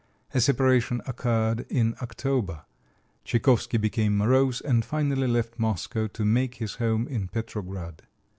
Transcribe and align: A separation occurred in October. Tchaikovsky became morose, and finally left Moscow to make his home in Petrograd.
A 0.33 0.41
separation 0.41 0.99
occurred 1.05 1.67
in 1.69 1.95
October. 2.01 2.63
Tchaikovsky 3.23 3.77
became 3.77 4.17
morose, 4.17 4.59
and 4.59 4.83
finally 4.83 5.27
left 5.27 5.59
Moscow 5.59 6.07
to 6.07 6.25
make 6.25 6.55
his 6.55 6.77
home 6.77 7.07
in 7.07 7.27
Petrograd. 7.27 8.01